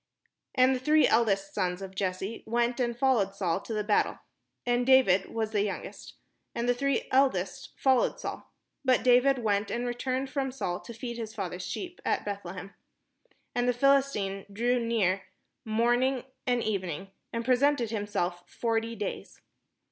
And 0.55 0.73
the 0.73 0.79
three 0.79 1.07
eldest 1.07 1.53
sons 1.53 1.79
of 1.79 1.93
Jesse 1.93 2.41
went 2.47 2.79
and 2.79 2.97
followed 2.97 3.35
Saul 3.35 3.59
to 3.59 3.71
the 3.71 3.83
battle: 3.83 4.17
and 4.65 4.83
David 4.83 5.27
was 5.31 5.51
the 5.51 5.61
youngest: 5.61 6.15
and 6.55 6.67
the 6.67 6.73
three 6.73 7.07
eldest 7.11 7.73
followed 7.77 8.19
Saul. 8.19 8.51
But 8.83 9.03
David 9.03 9.37
went 9.37 9.69
and 9.69 9.85
returned 9.85 10.31
from 10.31 10.51
Saul 10.51 10.79
to 10.79 10.93
feed 10.95 11.17
his 11.19 11.35
father's 11.35 11.67
sheep 11.67 12.01
at 12.03 12.25
Beth 12.25 12.43
lehem. 12.43 12.73
And 13.53 13.67
the 13.69 13.75
PhiHstine 13.75 14.51
drew 14.51 14.79
near 14.83 15.21
morning 15.65 16.23
and 16.47 16.63
evening, 16.63 17.11
and 17.31 17.45
presented 17.45 17.91
himself 17.91 18.49
forty 18.49 18.95
days. 18.95 19.39